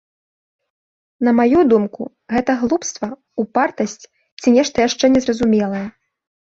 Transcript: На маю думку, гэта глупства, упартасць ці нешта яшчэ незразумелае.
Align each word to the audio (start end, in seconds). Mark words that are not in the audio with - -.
На 1.27 1.31
маю 1.39 1.59
думку, 1.73 2.01
гэта 2.37 2.51
глупства, 2.63 3.13
упартасць 3.45 3.97
ці 4.41 4.47
нешта 4.59 4.77
яшчэ 4.91 5.05
незразумелае. 5.19 5.87